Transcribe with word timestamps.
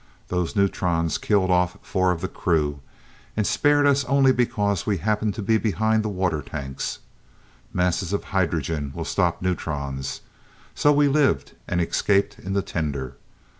Those 0.29 0.55
neutrons 0.55 1.19
killed 1.19 1.51
off 1.51 1.77
four 1.83 2.11
of 2.11 2.21
the 2.21 2.27
crew, 2.27 2.79
and 3.37 3.45
spared 3.45 3.85
us 3.85 4.03
only 4.05 4.31
because 4.31 4.83
we 4.87 4.97
happened 4.97 5.35
to 5.35 5.43
be 5.43 5.59
behind 5.59 6.01
the 6.01 6.09
water 6.09 6.41
tanks. 6.41 6.97
Masses 7.71 8.11
of 8.11 8.23
hydrogen 8.23 8.91
will 8.95 9.05
stop 9.05 9.43
neutrons, 9.43 10.21
so 10.73 10.91
we 10.91 11.07
lived, 11.07 11.51
and 11.67 11.79
escaped 11.79 12.39
in 12.39 12.53
the 12.53 12.63
tender. 12.63 13.13